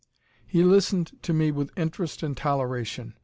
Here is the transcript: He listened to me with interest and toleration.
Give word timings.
He 0.47 0.63
listened 0.63 1.11
to 1.21 1.31
me 1.31 1.51
with 1.51 1.69
interest 1.77 2.23
and 2.23 2.35
toleration. 2.35 3.13